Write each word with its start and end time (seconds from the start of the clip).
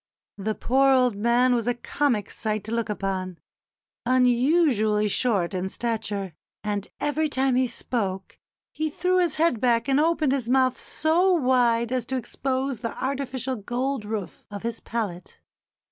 The 0.39 0.55
poor 0.55 0.89
old 0.91 1.15
man 1.15 1.53
was 1.53 1.67
a 1.67 1.75
comic 1.75 2.31
sight 2.31 2.63
to 2.63 2.73
look 2.73 2.89
upon 2.89 3.37
unusually 4.03 5.07
short 5.07 5.53
in 5.53 5.69
stature; 5.69 6.33
and 6.63 6.87
every 6.99 7.29
time 7.29 7.53
he 7.55 7.67
spoke 7.67 8.39
he 8.71 8.89
threw 8.89 9.19
his 9.19 9.35
head 9.35 9.61
back 9.61 9.87
and 9.87 9.99
opened 9.99 10.31
his 10.31 10.49
mouth 10.49 10.79
so 10.81 11.31
wide 11.33 11.91
as 11.91 12.07
to 12.07 12.17
expose 12.17 12.79
the 12.79 12.97
artificial 12.99 13.57
gold 13.57 14.03
roof 14.03 14.43
of 14.49 14.63
his 14.63 14.79
palate. 14.79 15.37